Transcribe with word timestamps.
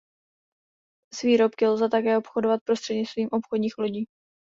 S 1.13 1.21
výrobky 1.21 1.67
lze 1.67 1.89
také 1.89 2.17
obchodovat 2.17 2.63
prostřednictvím 2.63 3.29
obchodních 3.31 3.77
lodí. 3.77 4.05